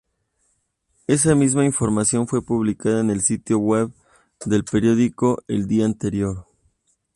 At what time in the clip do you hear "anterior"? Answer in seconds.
5.85-6.47